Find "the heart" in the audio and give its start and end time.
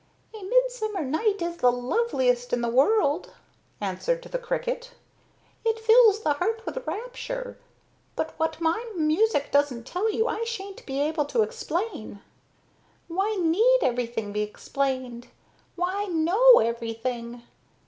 6.23-6.65